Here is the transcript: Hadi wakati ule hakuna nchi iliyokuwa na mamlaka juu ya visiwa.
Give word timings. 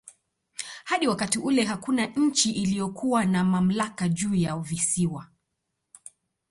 Hadi 0.83 1.07
wakati 1.07 1.39
ule 1.39 1.63
hakuna 1.63 2.05
nchi 2.05 2.51
iliyokuwa 2.51 3.25
na 3.25 3.43
mamlaka 3.43 4.09
juu 4.09 4.35
ya 4.35 4.57
visiwa. 4.59 5.27